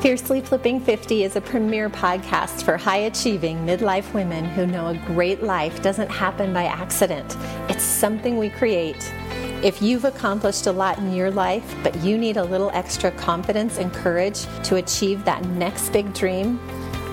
Fiercely 0.00 0.40
Flipping 0.40 0.78
50 0.78 1.24
is 1.24 1.34
a 1.34 1.40
premier 1.40 1.90
podcast 1.90 2.62
for 2.62 2.76
high 2.76 2.98
achieving 2.98 3.66
midlife 3.66 4.14
women 4.14 4.44
who 4.44 4.64
know 4.64 4.86
a 4.86 4.96
great 5.06 5.42
life 5.42 5.82
doesn't 5.82 6.08
happen 6.08 6.52
by 6.52 6.66
accident. 6.66 7.36
It's 7.68 7.82
something 7.82 8.38
we 8.38 8.48
create. 8.48 9.12
If 9.64 9.82
you've 9.82 10.04
accomplished 10.04 10.68
a 10.68 10.72
lot 10.72 10.98
in 10.98 11.12
your 11.12 11.32
life, 11.32 11.74
but 11.82 11.96
you 11.96 12.16
need 12.16 12.36
a 12.36 12.44
little 12.44 12.70
extra 12.74 13.10
confidence 13.10 13.78
and 13.78 13.92
courage 13.92 14.46
to 14.62 14.76
achieve 14.76 15.24
that 15.24 15.44
next 15.46 15.88
big 15.90 16.14
dream, 16.14 16.60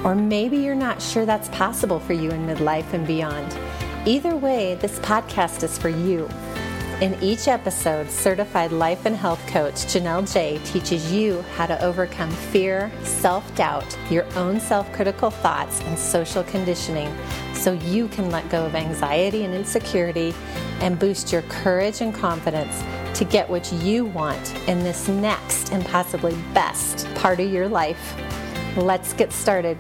or 0.06 0.14
maybe 0.14 0.58
you're 0.58 0.76
not 0.76 1.02
sure 1.02 1.26
that's 1.26 1.50
possible 1.50 2.00
for 2.00 2.14
you 2.14 2.30
in 2.30 2.46
midlife 2.46 2.94
and 2.94 3.08
beyond, 3.08 3.58
either 4.06 4.36
way, 4.36 4.76
this 4.76 5.00
podcast 5.00 5.64
is 5.64 5.76
for 5.76 5.90
you. 5.90 6.30
In 7.02 7.22
each 7.22 7.50
episode, 7.50 8.10
certified 8.10 8.72
life 8.72 9.06
and 9.06 9.18
health 9.18 9.46
coach 9.48 9.74
Janelle 9.74 10.32
J 10.32 10.62
teaches 10.64 11.12
you 11.12 11.42
how 11.58 11.66
to 11.66 11.84
overcome 11.84 12.32
fear, 12.32 12.90
self 13.04 13.54
doubt, 13.54 13.98
your 14.10 14.24
own 14.38 14.62
self 14.62 14.90
critical 14.94 15.30
thoughts, 15.30 15.82
and 15.82 16.00
social 16.00 16.42
conditioning 16.46 17.14
so 17.54 17.74
you 17.74 18.08
can 18.08 18.32
let 18.32 18.48
go 18.50 18.66
of 18.66 18.76
anxiety 18.76 19.44
and 19.44 19.54
insecurity 19.54 20.34
and 20.80 20.98
boost 20.98 21.34
your 21.34 21.42
courage 21.44 22.00
and 22.00 22.16
confidence 22.16 22.82
to 23.20 23.26
get 23.26 23.50
what 23.50 23.70
you 23.74 24.06
want 24.06 24.56
in 24.70 24.82
this 24.82 25.10
next 25.10 25.74
and 25.74 25.86
possibly 25.88 26.34
best 26.54 27.14
part 27.16 27.42
of 27.42 27.52
your 27.52 27.68
life. 27.68 28.16
Let's 28.78 29.12
get 29.12 29.34
started. 29.34 29.78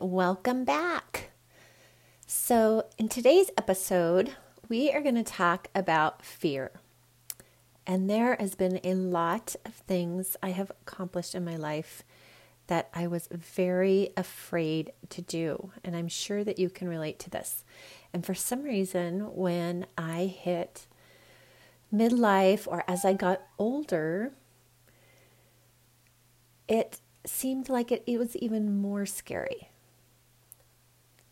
Welcome 0.00 0.64
back. 0.64 1.30
So, 2.26 2.86
in 2.98 3.08
today's 3.08 3.50
episode, 3.56 4.34
we 4.68 4.90
are 4.90 5.00
going 5.00 5.14
to 5.14 5.22
talk 5.22 5.68
about 5.74 6.24
fear. 6.24 6.72
And 7.86 8.08
there 8.08 8.36
has 8.40 8.54
been 8.54 8.80
a 8.82 8.94
lot 8.94 9.54
of 9.64 9.74
things 9.74 10.36
I 10.42 10.50
have 10.50 10.70
accomplished 10.70 11.34
in 11.34 11.44
my 11.44 11.56
life 11.56 12.02
that 12.66 12.88
I 12.94 13.06
was 13.06 13.28
very 13.30 14.10
afraid 14.16 14.92
to 15.10 15.22
do. 15.22 15.70
And 15.84 15.94
I'm 15.94 16.08
sure 16.08 16.42
that 16.44 16.58
you 16.58 16.70
can 16.70 16.88
relate 16.88 17.18
to 17.20 17.30
this. 17.30 17.64
And 18.12 18.24
for 18.24 18.34
some 18.34 18.62
reason, 18.62 19.34
when 19.34 19.86
I 19.98 20.24
hit 20.24 20.86
midlife 21.94 22.66
or 22.66 22.84
as 22.88 23.04
I 23.04 23.12
got 23.12 23.42
older, 23.58 24.32
it 26.66 27.00
seemed 27.26 27.68
like 27.68 27.92
it, 27.92 28.02
it 28.06 28.18
was 28.18 28.34
even 28.36 28.80
more 28.80 29.06
scary. 29.06 29.68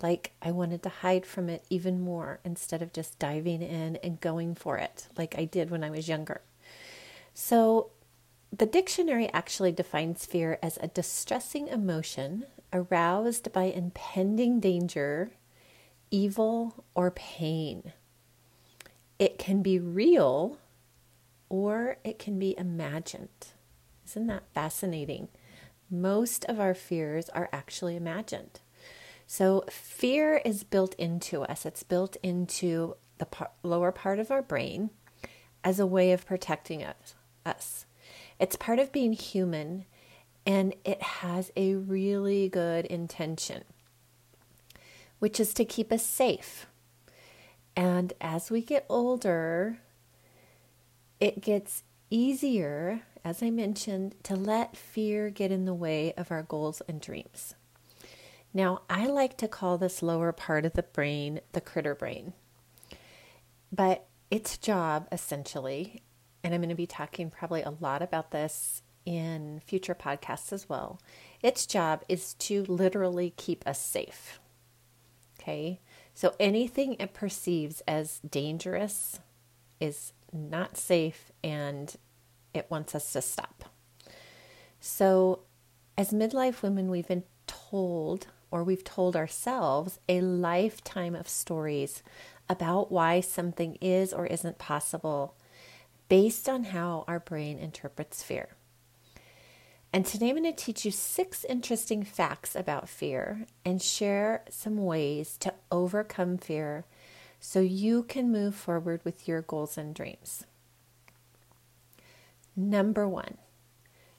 Like 0.02 0.32
I 0.42 0.50
wanted 0.50 0.82
to 0.82 0.88
hide 0.88 1.24
from 1.24 1.48
it 1.48 1.64
even 1.70 2.00
more 2.00 2.40
instead 2.44 2.82
of 2.82 2.92
just 2.92 3.18
diving 3.18 3.62
in 3.62 3.96
and 3.96 4.20
going 4.20 4.54
for 4.54 4.76
it 4.76 5.08
like 5.16 5.34
I 5.38 5.44
did 5.44 5.70
when 5.70 5.84
I 5.84 5.90
was 5.90 6.08
younger. 6.08 6.42
So, 7.34 7.90
the 8.54 8.66
dictionary 8.66 9.32
actually 9.32 9.72
defines 9.72 10.26
fear 10.26 10.58
as 10.62 10.76
a 10.76 10.88
distressing 10.88 11.68
emotion 11.68 12.44
aroused 12.70 13.50
by 13.50 13.64
impending 13.64 14.60
danger, 14.60 15.30
evil, 16.10 16.84
or 16.94 17.10
pain. 17.10 17.92
It 19.18 19.38
can 19.38 19.62
be 19.62 19.78
real 19.78 20.58
or 21.48 21.96
it 22.04 22.18
can 22.18 22.38
be 22.38 22.54
imagined. 22.58 23.28
Isn't 24.04 24.26
that 24.26 24.42
fascinating? 24.52 25.28
most 25.92 26.46
of 26.46 26.58
our 26.58 26.72
fears 26.72 27.28
are 27.28 27.50
actually 27.52 27.96
imagined. 27.96 28.60
So, 29.26 29.64
fear 29.70 30.42
is 30.44 30.64
built 30.64 30.94
into 30.94 31.42
us, 31.42 31.64
it's 31.64 31.82
built 31.82 32.16
into 32.22 32.96
the 33.18 33.26
par- 33.26 33.50
lower 33.62 33.92
part 33.92 34.18
of 34.18 34.30
our 34.30 34.42
brain 34.42 34.90
as 35.64 35.78
a 35.78 35.86
way 35.86 36.12
of 36.12 36.26
protecting 36.26 36.82
us, 36.82 37.14
us. 37.46 37.86
It's 38.38 38.56
part 38.56 38.78
of 38.78 38.92
being 38.92 39.12
human 39.12 39.86
and 40.44 40.74
it 40.84 41.00
has 41.00 41.52
a 41.56 41.74
really 41.74 42.48
good 42.48 42.84
intention, 42.86 43.62
which 45.20 45.38
is 45.38 45.54
to 45.54 45.64
keep 45.64 45.92
us 45.92 46.04
safe. 46.04 46.66
And 47.76 48.12
as 48.20 48.50
we 48.50 48.60
get 48.60 48.84
older, 48.88 49.78
it 51.20 51.40
gets 51.40 51.84
easier 52.10 53.02
as 53.24 53.42
I 53.42 53.50
mentioned, 53.50 54.14
to 54.24 54.34
let 54.34 54.76
fear 54.76 55.30
get 55.30 55.52
in 55.52 55.64
the 55.64 55.74
way 55.74 56.12
of 56.14 56.30
our 56.30 56.42
goals 56.42 56.82
and 56.88 57.00
dreams. 57.00 57.54
Now, 58.54 58.82
I 58.90 59.06
like 59.06 59.36
to 59.38 59.48
call 59.48 59.78
this 59.78 60.02
lower 60.02 60.32
part 60.32 60.64
of 60.64 60.74
the 60.74 60.82
brain 60.82 61.40
the 61.52 61.60
critter 61.60 61.94
brain, 61.94 62.34
but 63.70 64.06
its 64.30 64.58
job 64.58 65.08
essentially, 65.10 66.02
and 66.44 66.54
I'm 66.54 66.60
going 66.60 66.68
to 66.68 66.74
be 66.74 66.86
talking 66.86 67.30
probably 67.30 67.62
a 67.62 67.70
lot 67.80 68.02
about 68.02 68.30
this 68.30 68.82
in 69.04 69.60
future 69.64 69.94
podcasts 69.94 70.52
as 70.52 70.68
well. 70.68 71.00
Its 71.42 71.66
job 71.66 72.04
is 72.08 72.34
to 72.34 72.64
literally 72.64 73.32
keep 73.36 73.66
us 73.66 73.80
safe. 73.80 74.38
Okay, 75.40 75.80
so 76.14 76.34
anything 76.38 76.94
it 77.00 77.14
perceives 77.14 77.82
as 77.88 78.20
dangerous 78.20 79.18
is 79.80 80.12
not 80.32 80.76
safe 80.76 81.32
and 81.42 81.96
it 82.54 82.70
wants 82.70 82.94
us 82.94 83.12
to 83.12 83.22
stop. 83.22 83.64
So, 84.78 85.40
as 85.96 86.10
midlife 86.10 86.62
women, 86.62 86.90
we've 86.90 87.08
been 87.08 87.24
told, 87.46 88.28
or 88.52 88.62
we've 88.62 88.84
told 88.84 89.16
ourselves, 89.16 89.98
a 90.08 90.20
lifetime 90.20 91.16
of 91.16 91.28
stories 91.28 92.02
about 92.48 92.92
why 92.92 93.20
something 93.20 93.76
is 93.80 94.12
or 94.12 94.26
isn't 94.26 94.58
possible 94.58 95.34
based 96.08 96.48
on 96.48 96.64
how 96.64 97.04
our 97.08 97.18
brain 97.18 97.58
interprets 97.58 98.22
fear. 98.22 98.50
And 99.94 100.06
today 100.06 100.30
I'm 100.30 100.36
going 100.36 100.44
to 100.44 100.64
teach 100.64 100.84
you 100.84 100.90
six 100.90 101.44
interesting 101.44 102.04
facts 102.04 102.54
about 102.54 102.88
fear 102.88 103.46
and 103.64 103.80
share 103.80 104.42
some 104.48 104.76
ways 104.84 105.36
to 105.38 105.54
overcome 105.70 106.38
fear 106.38 106.84
so 107.40 107.60
you 107.60 108.02
can 108.02 108.30
move 108.30 108.54
forward 108.54 109.00
with 109.04 109.26
your 109.26 109.42
goals 109.42 109.76
and 109.76 109.94
dreams. 109.94 110.44
Number 112.54 113.08
one, 113.08 113.38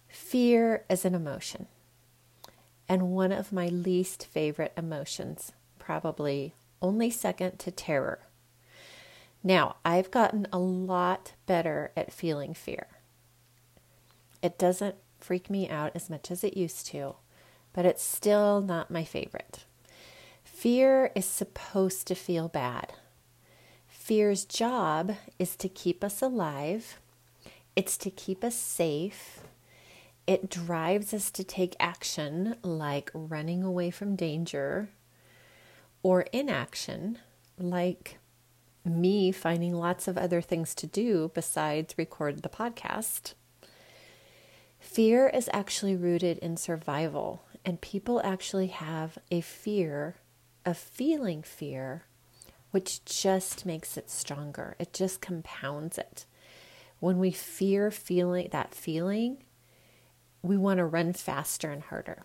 fear 0.08 0.86
is 0.90 1.06
an 1.06 1.16
emotion, 1.16 1.68
and 2.94 3.10
one 3.10 3.32
of 3.32 3.52
my 3.52 3.70
least 3.70 4.28
favorite 4.28 4.72
emotions, 4.78 5.52
probably 5.80 6.54
only 6.80 7.10
second 7.10 7.58
to 7.58 7.72
terror. 7.72 8.20
Now, 9.44 9.78
I've 9.84 10.12
gotten 10.12 10.46
a 10.54 10.60
lot 10.60 11.32
better 11.48 11.92
at 11.98 12.14
feeling 12.14 12.54
fear. 12.54 12.86
It 14.44 14.60
doesn't 14.60 14.94
freak 15.20 15.50
me 15.50 15.68
out 15.68 15.92
as 15.96 16.08
much 16.08 16.30
as 16.30 16.44
it 16.44 16.56
used 16.56 16.86
to, 16.90 17.16
but 17.74 17.84
it's 17.84 18.04
still 18.04 18.62
not 18.62 18.92
my 18.92 19.04
favorite. 19.04 19.66
Fear 20.44 21.12
is 21.16 21.26
supposed 21.26 22.06
to 22.06 22.14
feel 22.14 22.48
bad. 22.48 22.94
Fear's 23.88 24.46
job 24.46 25.16
is 25.40 25.56
to 25.56 25.68
keep 25.68 26.04
us 26.04 26.22
alive 26.22 27.00
it's 27.76 27.98
to 27.98 28.12
keep 28.12 28.44
us 28.44 28.56
safe. 28.56 29.40
It 30.26 30.50
drives 30.50 31.14
us 31.14 31.30
to 31.32 31.44
take 31.44 31.76
action 31.80 32.56
like 32.64 33.12
running 33.14 33.64
away 33.64 33.90
from 33.92 34.16
danger 34.16 34.90
or 36.02 36.22
inaction 36.34 37.20
like 37.58 38.20
me 38.86 39.32
finding 39.32 39.74
lots 39.74 40.08
of 40.08 40.18
other 40.18 40.42
things 40.42 40.76
to 40.76 40.88
do 40.88 41.32
besides 41.34 41.98
record 41.98 42.42
the 42.42 42.50
podcast. 42.50 43.34
Fear 44.80 45.30
is 45.30 45.50
actually 45.54 45.96
rooted 45.96 46.38
in 46.40 46.58
survival, 46.58 47.46
and 47.66 47.80
people 47.80 48.22
actually 48.24 48.68
have 48.68 49.18
a 49.32 49.40
fear 49.40 50.18
of 50.66 50.78
feeling 50.78 51.42
fear, 51.42 52.04
which 52.72 53.04
just 53.06 53.66
makes 53.66 53.96
it 53.96 54.10
stronger. 54.10 54.76
It 54.80 54.92
just 54.92 55.22
compounds 55.22 55.98
it. 55.98 56.26
When 57.00 57.18
we 57.18 57.32
fear 57.32 57.92
feeling 57.92 58.50
that 58.52 58.76
feeling, 58.76 59.44
we 60.44 60.58
want 60.58 60.78
to 60.78 60.86
run 60.86 61.14
faster 61.14 61.72
and 61.72 61.84
harder. 61.84 62.24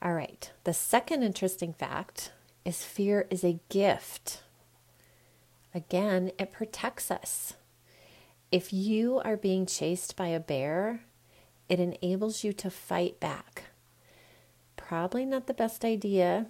All 0.00 0.14
right, 0.14 0.50
the 0.64 0.72
second 0.72 1.22
interesting 1.22 1.72
fact 1.72 2.32
is 2.64 2.84
fear 2.84 3.26
is 3.28 3.44
a 3.44 3.60
gift. 3.68 4.42
Again, 5.74 6.30
it 6.38 6.52
protects 6.52 7.10
us. 7.10 7.54
If 8.50 8.72
you 8.72 9.20
are 9.24 9.36
being 9.36 9.66
chased 9.66 10.16
by 10.16 10.28
a 10.28 10.40
bear, 10.40 11.00
it 11.68 11.80
enables 11.80 12.44
you 12.44 12.52
to 12.54 12.70
fight 12.70 13.18
back. 13.18 13.64
Probably 14.76 15.24
not 15.24 15.46
the 15.46 15.54
best 15.54 15.84
idea, 15.84 16.46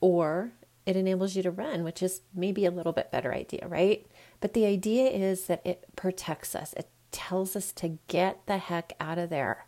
or 0.00 0.52
it 0.86 0.96
enables 0.96 1.36
you 1.36 1.42
to 1.42 1.50
run, 1.50 1.84
which 1.84 2.02
is 2.02 2.22
maybe 2.34 2.64
a 2.64 2.70
little 2.70 2.92
bit 2.92 3.10
better 3.10 3.34
idea, 3.34 3.66
right? 3.68 4.06
But 4.40 4.54
the 4.54 4.64
idea 4.64 5.10
is 5.10 5.46
that 5.46 5.60
it 5.64 5.84
protects 5.94 6.54
us, 6.54 6.72
it 6.72 6.88
tells 7.12 7.56
us 7.56 7.72
to 7.72 7.98
get 8.08 8.46
the 8.46 8.58
heck 8.58 8.92
out 9.00 9.18
of 9.18 9.30
there. 9.30 9.66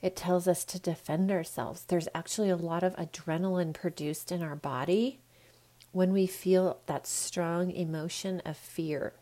It 0.00 0.14
tells 0.14 0.46
us 0.46 0.64
to 0.66 0.78
defend 0.78 1.30
ourselves. 1.30 1.84
There's 1.84 2.08
actually 2.14 2.50
a 2.50 2.56
lot 2.56 2.82
of 2.82 2.94
adrenaline 2.96 3.74
produced 3.74 4.30
in 4.30 4.42
our 4.42 4.54
body 4.54 5.20
when 5.92 6.12
we 6.12 6.26
feel 6.26 6.78
that 6.86 7.06
strong 7.06 7.70
emotion 7.70 8.40
of 8.44 8.56
fear. 8.56 9.14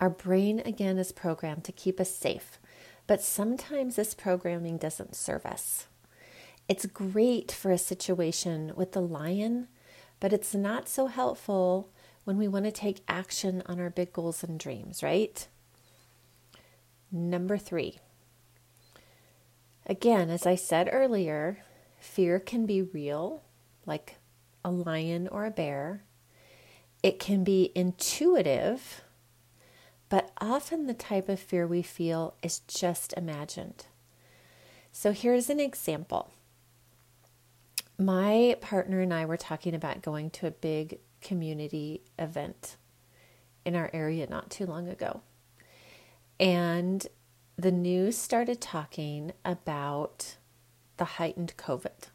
Our 0.00 0.10
brain, 0.10 0.60
again, 0.64 0.98
is 0.98 1.10
programmed 1.10 1.64
to 1.64 1.72
keep 1.72 1.98
us 1.98 2.14
safe, 2.14 2.58
but 3.06 3.22
sometimes 3.22 3.96
this 3.96 4.14
programming 4.14 4.76
doesn't 4.76 5.16
serve 5.16 5.46
us. 5.46 5.86
It's 6.68 6.86
great 6.86 7.50
for 7.50 7.70
a 7.70 7.78
situation 7.78 8.72
with 8.76 8.92
the 8.92 9.00
lion, 9.00 9.68
but 10.20 10.32
it's 10.32 10.54
not 10.54 10.88
so 10.88 11.06
helpful 11.06 11.90
when 12.24 12.36
we 12.36 12.48
want 12.48 12.64
to 12.64 12.72
take 12.72 13.04
action 13.08 13.62
on 13.66 13.80
our 13.80 13.90
big 13.90 14.12
goals 14.12 14.42
and 14.42 14.58
dreams, 14.58 15.02
right? 15.02 15.46
Number 17.10 17.56
three. 17.56 17.98
Again, 19.86 20.30
as 20.30 20.46
I 20.46 20.56
said 20.56 20.88
earlier, 20.90 21.58
fear 21.98 22.40
can 22.40 22.66
be 22.66 22.82
real, 22.82 23.42
like 23.86 24.16
a 24.64 24.70
lion 24.70 25.28
or 25.28 25.46
a 25.46 25.50
bear. 25.50 26.02
It 27.02 27.20
can 27.20 27.44
be 27.44 27.70
intuitive, 27.74 29.02
but 30.08 30.32
often 30.40 30.86
the 30.86 30.94
type 30.94 31.28
of 31.28 31.38
fear 31.38 31.66
we 31.66 31.82
feel 31.82 32.34
is 32.42 32.60
just 32.60 33.12
imagined. 33.16 33.86
So 34.90 35.12
here's 35.12 35.48
an 35.48 35.60
example. 35.60 36.32
My 37.98 38.56
partner 38.60 39.00
and 39.00 39.14
I 39.14 39.24
were 39.24 39.36
talking 39.36 39.74
about 39.74 40.02
going 40.02 40.30
to 40.30 40.46
a 40.46 40.50
big 40.50 40.98
community 41.20 42.02
event 42.18 42.76
in 43.64 43.76
our 43.76 43.90
area 43.92 44.26
not 44.28 44.50
too 44.50 44.66
long 44.66 44.88
ago. 44.88 45.22
And 46.38 47.06
the 47.56 47.72
news 47.72 48.18
started 48.18 48.60
talking 48.60 49.32
about 49.44 50.36
the 50.98 51.04
heightened 51.04 51.54
COVID, 51.56 52.08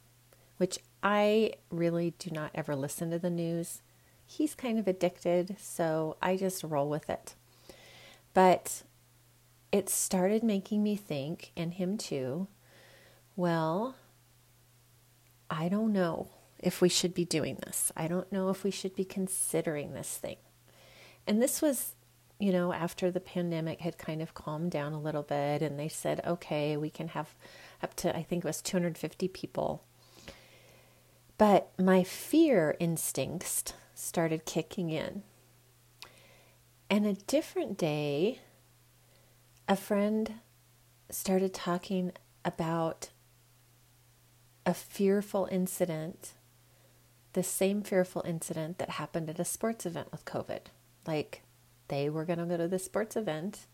which 0.57 0.79
I 1.01 1.53
really 1.69 2.13
do 2.19 2.29
not 2.31 2.51
ever 2.53 2.75
listen 2.75 3.09
to 3.11 3.19
the 3.19 3.29
news. 3.29 3.81
He's 4.25 4.53
kind 4.53 4.77
of 4.77 4.87
addicted, 4.87 5.57
so 5.59 6.17
I 6.21 6.37
just 6.37 6.63
roll 6.63 6.89
with 6.89 7.09
it. 7.09 7.35
But 8.33 8.83
it 9.71 9.89
started 9.89 10.43
making 10.43 10.83
me 10.83 10.95
think, 10.95 11.51
and 11.57 11.73
him 11.73 11.97
too, 11.97 12.47
well, 13.35 13.95
I 15.49 15.67
don't 15.67 15.91
know 15.91 16.29
if 16.59 16.79
we 16.79 16.89
should 16.89 17.13
be 17.13 17.25
doing 17.25 17.57
this. 17.65 17.91
I 17.97 18.07
don't 18.07 18.31
know 18.31 18.49
if 18.49 18.63
we 18.63 18.71
should 18.71 18.95
be 18.95 19.03
considering 19.03 19.93
this 19.93 20.17
thing. 20.17 20.37
And 21.25 21.41
this 21.41 21.61
was, 21.61 21.95
you 22.41 22.51
know, 22.51 22.73
after 22.73 23.11
the 23.11 23.19
pandemic 23.19 23.81
had 23.81 23.99
kind 23.99 24.19
of 24.19 24.33
calmed 24.33 24.71
down 24.71 24.93
a 24.93 24.99
little 24.99 25.21
bit 25.21 25.61
and 25.61 25.79
they 25.79 25.87
said, 25.87 26.21
okay, 26.25 26.75
we 26.75 26.89
can 26.89 27.09
have 27.09 27.35
up 27.83 27.95
to, 27.97 28.15
I 28.17 28.23
think 28.23 28.43
it 28.43 28.47
was 28.47 28.63
250 28.63 29.27
people. 29.27 29.83
But 31.37 31.69
my 31.77 32.03
fear 32.03 32.75
instincts 32.79 33.73
started 33.93 34.45
kicking 34.45 34.89
in. 34.89 35.21
And 36.89 37.05
a 37.05 37.13
different 37.13 37.77
day, 37.77 38.39
a 39.67 39.75
friend 39.75 40.33
started 41.11 41.53
talking 41.53 42.11
about 42.43 43.09
a 44.65 44.73
fearful 44.73 45.47
incident, 45.51 46.33
the 47.33 47.43
same 47.43 47.83
fearful 47.83 48.23
incident 48.25 48.79
that 48.79 48.89
happened 48.91 49.29
at 49.29 49.39
a 49.39 49.45
sports 49.45 49.85
event 49.85 50.11
with 50.11 50.25
COVID. 50.25 50.61
Like 51.05 51.43
they 51.91 52.09
were 52.09 52.25
going 52.25 52.39
to 52.39 52.45
go 52.45 52.57
to 52.57 52.67
the 52.67 52.79
sports 52.79 53.15
event, 53.15 53.67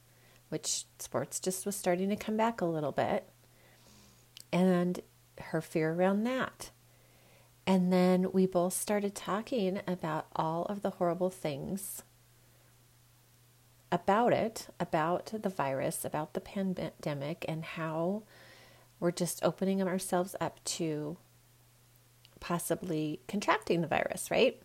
which 0.49 0.83
sports 0.99 1.39
just 1.39 1.65
was 1.65 1.75
starting 1.75 2.09
to 2.09 2.15
come 2.17 2.35
back 2.35 2.59
a 2.59 2.65
little 2.65 2.91
bit, 2.91 3.29
and 4.51 4.99
her 5.39 5.61
fear 5.61 5.93
around 5.93 6.23
that. 6.23 6.71
And 7.65 7.93
then 7.93 8.31
we 8.31 8.47
both 8.47 8.73
started 8.73 9.13
talking 9.13 9.81
about 9.87 10.27
all 10.35 10.65
of 10.65 10.81
the 10.81 10.91
horrible 10.91 11.29
things 11.29 12.01
about 13.91 14.33
it, 14.33 14.67
about 14.79 15.31
the 15.41 15.49
virus, 15.49 16.03
about 16.03 16.33
the 16.33 16.41
pandemic, 16.41 17.45
and 17.47 17.63
how 17.63 18.23
we're 18.99 19.11
just 19.11 19.43
opening 19.43 19.81
ourselves 19.81 20.35
up 20.41 20.63
to 20.63 21.17
possibly 22.39 23.19
contracting 23.27 23.81
the 23.81 23.87
virus, 23.87 24.31
right? 24.31 24.61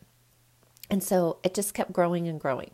And 0.89 1.03
so 1.03 1.39
it 1.43 1.55
just 1.55 1.75
kept 1.75 1.93
growing 1.93 2.29
and 2.29 2.41
growing. 2.41 2.71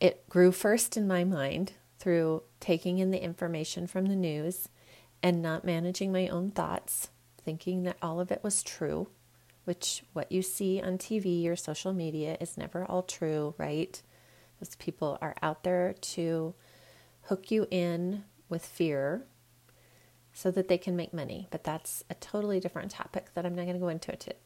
It 0.00 0.28
grew 0.28 0.50
first 0.50 0.96
in 0.96 1.06
my 1.06 1.24
mind 1.24 1.74
through 1.98 2.42
taking 2.58 2.98
in 2.98 3.10
the 3.10 3.22
information 3.22 3.86
from 3.86 4.06
the 4.06 4.16
news 4.16 4.68
and 5.22 5.42
not 5.42 5.64
managing 5.64 6.10
my 6.10 6.28
own 6.28 6.50
thoughts, 6.50 7.10
thinking 7.44 7.82
that 7.82 7.98
all 8.00 8.18
of 8.18 8.32
it 8.32 8.42
was 8.42 8.62
true, 8.62 9.08
which 9.64 10.02
what 10.14 10.32
you 10.32 10.40
see 10.40 10.80
on 10.80 10.96
TV 10.96 11.46
or 11.46 11.54
social 11.54 11.92
media 11.92 12.38
is 12.40 12.56
never 12.56 12.84
all 12.86 13.02
true, 13.02 13.54
right? 13.58 14.00
Those 14.58 14.74
people 14.76 15.18
are 15.20 15.34
out 15.42 15.62
there 15.62 15.94
to 16.00 16.54
hook 17.24 17.50
you 17.50 17.66
in 17.70 18.24
with 18.48 18.64
fear 18.64 19.26
so 20.32 20.50
that 20.50 20.68
they 20.68 20.78
can 20.78 20.96
make 20.96 21.12
money. 21.12 21.46
But 21.50 21.64
that's 21.64 22.04
a 22.08 22.14
totally 22.14 22.60
different 22.60 22.90
topic 22.90 23.34
that 23.34 23.44
I'm 23.44 23.54
not 23.54 23.64
going 23.64 23.74
to 23.74 23.80
go 23.80 23.88
into 23.88 24.12
it. 24.12 24.40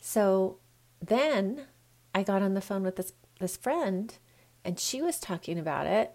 So 0.00 0.58
then 1.00 1.66
I 2.14 2.24
got 2.24 2.42
on 2.42 2.54
the 2.54 2.60
phone 2.60 2.82
with 2.82 2.96
this 2.96 3.12
this 3.40 3.56
friend 3.56 4.16
and 4.64 4.78
she 4.78 5.02
was 5.02 5.18
talking 5.18 5.58
about 5.58 5.86
it. 5.86 6.12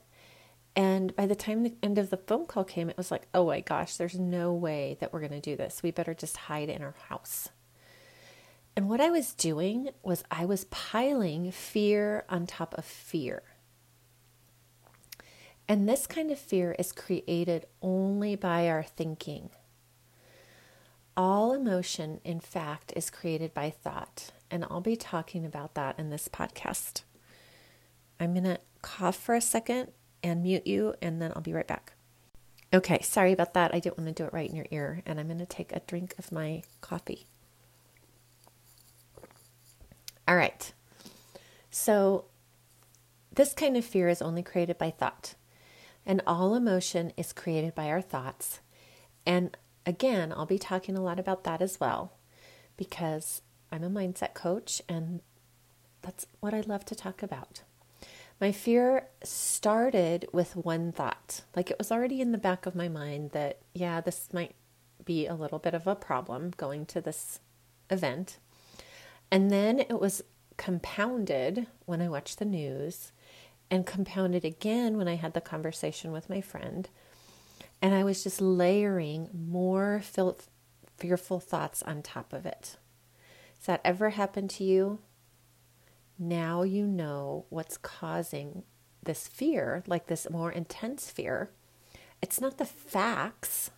And 0.76 1.16
by 1.16 1.26
the 1.26 1.36
time 1.36 1.64
the 1.64 1.76
end 1.84 1.98
of 1.98 2.10
the 2.10 2.18
phone 2.18 2.46
call 2.46 2.64
came, 2.64 2.90
it 2.90 2.98
was 2.98 3.12
like, 3.12 3.28
oh 3.34 3.48
my 3.48 3.60
gosh, 3.60 3.98
there's 3.98 4.18
no 4.18 4.54
way 4.54 4.98
that 5.00 5.12
we're 5.12 5.20
going 5.20 5.32
to 5.32 5.42
do 5.42 5.56
this. 5.56 5.84
We 5.84 5.92
better 5.92 6.14
just 6.14 6.38
hide 6.38 6.70
in 6.70 6.82
our 6.82 6.96
house. 7.10 7.50
And 8.76 8.88
what 8.88 9.02
I 9.02 9.10
was 9.10 9.34
doing 9.34 9.90
was 10.04 10.24
I 10.32 10.46
was 10.46 10.66
piling 10.66 11.52
fear 11.52 12.24
on 12.30 12.48
top 12.48 12.74
of 12.78 12.86
fear. 12.86 13.42
And 15.68 15.88
this 15.88 16.08
kind 16.08 16.32
of 16.32 16.40
fear 16.40 16.76
is 16.80 16.92
created 16.92 17.66
only 17.82 18.36
by 18.36 18.70
our 18.70 18.84
thinking. 18.84 19.50
All 21.18 21.54
emotion, 21.54 22.22
in 22.24 22.40
fact, 22.40 22.94
is 22.96 23.10
created 23.10 23.54
by 23.54 23.70
thought. 23.70 24.32
And 24.50 24.66
I'll 24.70 24.82
be 24.82 24.96
talking 24.96 25.46
about 25.46 25.76
that 25.76 26.00
in 26.00 26.10
this 26.10 26.28
podcast. 26.28 27.02
I'm 28.20 28.34
going 28.34 28.44
to 28.44 28.60
cough 28.82 29.16
for 29.16 29.36
a 29.36 29.42
second 29.42 29.92
and 30.24 30.44
mute 30.44 30.68
you, 30.68 30.96
and 31.02 31.22
then 31.22 31.32
I'll 31.36 31.42
be 31.42 31.54
right 31.54 31.68
back. 31.68 31.94
Okay, 32.74 33.02
sorry 33.02 33.32
about 33.32 33.54
that. 33.54 33.74
I 33.74 33.80
didn't 33.80 33.98
want 33.98 34.16
to 34.16 34.24
do 34.24 34.28
it 34.28 34.34
right 34.34 34.50
in 34.50 34.56
your 34.56 34.68
ear. 34.70 35.02
And 35.06 35.20
I'm 35.20 35.28
going 35.28 35.40
to 35.40 35.46
take 35.46 35.72
a 35.72 35.80
drink 35.80 36.14
of 36.20 36.32
my 36.32 36.62
coffee. 36.82 37.26
All 40.28 40.36
right. 40.36 40.72
So, 41.72 42.26
this 43.34 43.54
kind 43.54 43.76
of 43.76 43.86
fear 43.86 44.10
is 44.10 44.22
only 44.22 44.44
created 44.44 44.78
by 44.78 44.92
thought. 44.92 45.34
And 46.06 46.22
all 46.28 46.56
emotion 46.56 47.12
is 47.18 47.34
created 47.34 47.74
by 47.74 47.88
our 47.88 48.02
thoughts. 48.02 48.60
And 49.26 49.58
again, 49.86 50.32
I'll 50.32 50.46
be 50.46 50.60
talking 50.60 50.96
a 50.98 51.02
lot 51.02 51.20
about 51.20 51.44
that 51.46 51.62
as 51.62 51.80
well 51.80 52.14
because 52.78 53.42
I'm 53.72 53.84
a 53.84 53.90
mindset 53.90 54.34
coach 54.34 54.82
and 54.88 55.22
that's 56.02 56.26
what 56.40 56.54
I 56.54 56.62
love 56.62 56.86
to 56.86 56.96
talk 56.96 57.22
about. 57.22 57.62
My 58.42 58.52
fear 58.52 59.08
started 59.24 60.28
with 60.32 60.56
one 60.56 60.92
thought. 60.92 61.42
Like 61.56 61.70
it 61.70 61.78
was 61.78 61.92
already 61.92 62.22
in 62.22 62.32
the 62.32 62.38
back 62.38 62.66
of 62.66 62.76
my 62.76 62.88
mind 62.88 63.32
that, 63.32 63.60
yeah, 63.74 64.00
this 64.00 64.30
might 64.32 64.56
be 65.04 65.28
a 65.28 65.36
little 65.36 65.60
bit 65.60 65.74
of 65.74 65.88
a 65.88 65.96
problem 65.96 66.52
going 66.56 66.86
to 66.88 67.02
this 67.02 67.40
event. 67.90 68.38
And 69.32 69.52
then 69.52 69.80
it 69.80 70.00
was 70.00 70.24
compounded 70.58 71.68
when 71.86 72.02
I 72.02 72.10
watched 72.10 72.40
the 72.40 72.46
news 72.46 73.12
and 73.70 73.86
compounded 73.86 74.46
again 74.46 74.98
when 74.98 75.08
I 75.08 75.16
had 75.16 75.34
the 75.34 75.42
conversation 75.42 76.12
with 76.12 76.30
my 76.30 76.42
friend. 76.42 76.90
And 77.82 77.94
I 77.94 78.04
was 78.04 78.24
just 78.24 78.42
layering 78.42 79.30
more 79.34 80.02
fil- 80.04 80.40
fearful 80.98 81.40
thoughts 81.40 81.84
on 81.84 82.02
top 82.02 82.34
of 82.34 82.46
it. 82.46 82.78
Has 83.58 83.66
that 83.66 83.82
ever 83.84 84.12
happened 84.12 84.50
to 84.52 84.64
you? 84.64 85.00
Now 86.20 86.64
you 86.64 86.86
know 86.86 87.46
what's 87.50 87.78
causing 87.78 88.64
this 89.02 89.28
fear, 89.28 89.84
like 89.88 90.08
this 90.08 90.30
more 90.30 90.52
intense 90.52 91.10
fear. 91.10 91.50
It's 92.22 92.42
not 92.42 92.58
the 92.58 92.66
facts, 92.66 93.72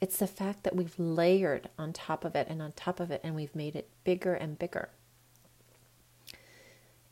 it's 0.00 0.18
the 0.18 0.28
fact 0.28 0.62
that 0.62 0.76
we've 0.76 0.98
layered 0.98 1.68
on 1.76 1.92
top 1.92 2.24
of 2.24 2.36
it 2.36 2.46
and 2.48 2.62
on 2.62 2.72
top 2.72 3.00
of 3.00 3.10
it, 3.10 3.20
and 3.24 3.34
we've 3.34 3.56
made 3.56 3.74
it 3.74 3.90
bigger 4.04 4.34
and 4.34 4.56
bigger. 4.58 4.90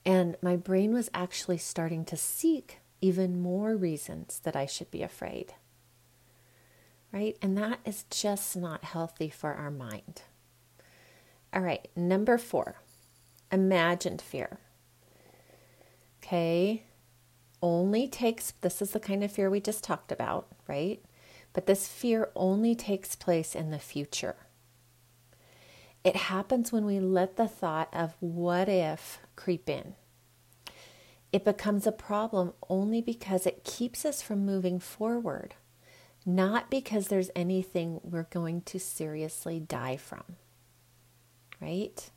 And 0.04 0.36
my 0.40 0.54
brain 0.54 0.94
was 0.94 1.10
actually 1.12 1.58
starting 1.58 2.04
to 2.04 2.16
seek 2.16 2.78
even 3.00 3.42
more 3.42 3.74
reasons 3.74 4.40
that 4.44 4.54
I 4.54 4.66
should 4.66 4.90
be 4.92 5.02
afraid. 5.02 5.54
Right? 7.10 7.36
And 7.42 7.58
that 7.58 7.80
is 7.84 8.04
just 8.08 8.56
not 8.56 8.84
healthy 8.84 9.30
for 9.30 9.52
our 9.54 9.70
mind. 9.70 10.22
All 11.52 11.62
right, 11.62 11.88
number 11.96 12.38
four, 12.38 12.76
imagined 13.50 14.20
fear. 14.22 14.58
Okay, 16.22 16.84
only 17.62 18.08
takes, 18.08 18.52
this 18.60 18.82
is 18.82 18.90
the 18.90 19.00
kind 19.00 19.22
of 19.22 19.32
fear 19.32 19.48
we 19.48 19.60
just 19.60 19.84
talked 19.84 20.10
about, 20.10 20.46
right? 20.66 21.00
But 21.52 21.66
this 21.66 21.88
fear 21.88 22.30
only 22.34 22.74
takes 22.74 23.16
place 23.16 23.54
in 23.54 23.70
the 23.70 23.78
future. 23.78 24.36
It 26.04 26.16
happens 26.16 26.70
when 26.70 26.84
we 26.84 27.00
let 27.00 27.36
the 27.36 27.48
thought 27.48 27.88
of 27.92 28.14
what 28.20 28.68
if 28.68 29.20
creep 29.34 29.68
in. 29.68 29.94
It 31.32 31.44
becomes 31.44 31.86
a 31.86 31.92
problem 31.92 32.52
only 32.68 33.00
because 33.00 33.46
it 33.46 33.64
keeps 33.64 34.04
us 34.04 34.22
from 34.22 34.46
moving 34.46 34.78
forward, 34.78 35.54
not 36.24 36.70
because 36.70 37.08
there's 37.08 37.30
anything 37.34 38.00
we're 38.02 38.24
going 38.24 38.62
to 38.62 38.78
seriously 38.78 39.58
die 39.58 39.96
from. 39.96 40.36
Right? 41.60 42.10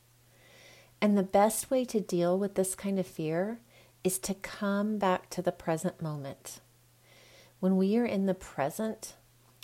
And 1.01 1.17
the 1.17 1.23
best 1.23 1.71
way 1.71 1.85
to 1.85 1.99
deal 1.99 2.37
with 2.37 2.55
this 2.55 2.75
kind 2.75 2.99
of 2.99 3.07
fear 3.07 3.59
is 4.03 4.19
to 4.19 4.33
come 4.33 4.97
back 4.97 5.29
to 5.31 5.41
the 5.41 5.51
present 5.51 6.01
moment. 6.01 6.59
When 7.59 7.77
we 7.77 7.97
are 7.97 8.05
in 8.05 8.25
the 8.25 8.33
present, 8.33 9.15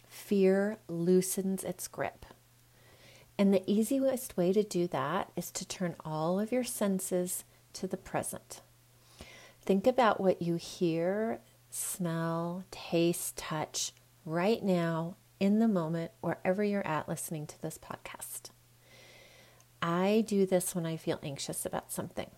fear 0.07 0.77
loosens 0.87 1.63
its 1.63 1.87
grip. 1.87 2.25
And 3.37 3.53
the 3.53 3.69
easiest 3.69 4.37
way 4.37 4.53
to 4.53 4.63
do 4.63 4.87
that 4.87 5.31
is 5.35 5.51
to 5.51 5.67
turn 5.67 5.95
all 6.05 6.39
of 6.39 6.51
your 6.51 6.63
senses 6.63 7.43
to 7.73 7.87
the 7.87 7.97
present. 7.97 8.61
Think 9.61 9.87
about 9.87 10.21
what 10.21 10.41
you 10.41 10.55
hear, 10.55 11.39
smell, 11.69 12.63
taste, 12.71 13.35
touch 13.35 13.91
right 14.25 14.63
now 14.63 15.15
in 15.39 15.59
the 15.59 15.67
moment, 15.67 16.11
wherever 16.21 16.63
you're 16.63 16.87
at 16.87 17.09
listening 17.09 17.45
to 17.47 17.61
this 17.61 17.77
podcast. 17.77 18.51
I 19.87 20.23
do 20.25 20.47
this 20.47 20.73
when 20.73 20.87
I 20.87 20.97
feel 20.97 21.19
anxious 21.21 21.63
about 21.63 21.91
something. 21.91 22.31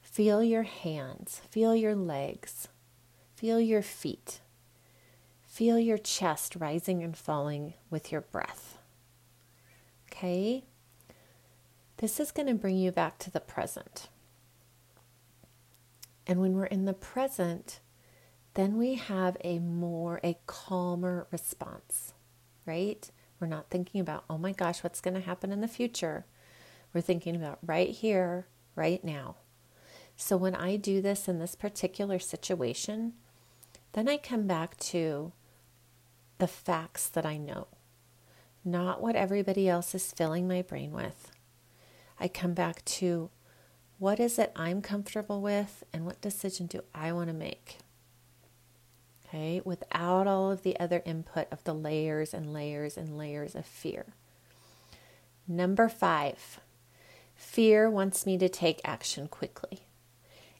Feel 0.00 0.42
your 0.42 0.62
hands, 0.62 1.42
feel 1.50 1.76
your 1.76 1.94
legs, 1.94 2.68
feel 3.34 3.60
your 3.60 3.82
feet, 3.82 4.40
feel 5.46 5.78
your 5.78 5.98
chest 5.98 6.56
rising 6.56 7.02
and 7.02 7.14
falling 7.14 7.74
with 7.90 8.10
your 8.10 8.22
breath. 8.22 8.78
Okay? 10.10 10.64
This 11.98 12.18
is 12.18 12.32
going 12.32 12.48
to 12.48 12.54
bring 12.54 12.78
you 12.78 12.92
back 12.92 13.18
to 13.18 13.30
the 13.30 13.40
present. 13.40 14.08
And 16.26 16.40
when 16.40 16.54
we're 16.54 16.64
in 16.64 16.86
the 16.86 16.94
present, 16.94 17.80
then 18.54 18.78
we 18.78 18.94
have 18.94 19.36
a 19.44 19.58
more, 19.58 20.18
a 20.24 20.38
calmer 20.46 21.26
response, 21.30 22.14
right? 22.64 23.10
We're 23.38 23.48
not 23.48 23.68
thinking 23.68 24.00
about, 24.00 24.24
oh 24.30 24.38
my 24.38 24.52
gosh, 24.52 24.82
what's 24.82 25.02
going 25.02 25.12
to 25.12 25.20
happen 25.20 25.52
in 25.52 25.60
the 25.60 25.68
future. 25.68 26.24
We're 26.92 27.00
thinking 27.00 27.36
about 27.36 27.58
right 27.64 27.90
here, 27.90 28.46
right 28.74 29.02
now. 29.04 29.36
So 30.16 30.36
when 30.36 30.54
I 30.54 30.76
do 30.76 31.00
this 31.00 31.28
in 31.28 31.38
this 31.38 31.54
particular 31.54 32.18
situation, 32.18 33.12
then 33.92 34.08
I 34.08 34.16
come 34.16 34.46
back 34.46 34.76
to 34.78 35.32
the 36.38 36.48
facts 36.48 37.08
that 37.08 37.26
I 37.26 37.36
know, 37.36 37.68
not 38.64 39.00
what 39.00 39.16
everybody 39.16 39.68
else 39.68 39.94
is 39.94 40.12
filling 40.12 40.48
my 40.48 40.62
brain 40.62 40.92
with. 40.92 41.30
I 42.18 42.28
come 42.28 42.54
back 42.54 42.84
to 42.84 43.30
what 43.98 44.20
is 44.20 44.38
it 44.38 44.52
I'm 44.56 44.82
comfortable 44.82 45.40
with 45.40 45.84
and 45.92 46.04
what 46.04 46.20
decision 46.20 46.66
do 46.66 46.82
I 46.94 47.12
want 47.12 47.28
to 47.28 47.34
make? 47.34 47.78
Okay, 49.26 49.60
without 49.64 50.26
all 50.26 50.50
of 50.50 50.62
the 50.62 50.78
other 50.80 51.02
input 51.04 51.48
of 51.50 51.62
the 51.64 51.74
layers 51.74 52.32
and 52.32 52.52
layers 52.52 52.96
and 52.96 53.18
layers 53.18 53.54
of 53.54 53.66
fear. 53.66 54.06
Number 55.46 55.88
five, 55.88 56.60
fear 57.38 57.88
wants 57.88 58.26
me 58.26 58.36
to 58.36 58.48
take 58.48 58.80
action 58.84 59.28
quickly. 59.28 59.86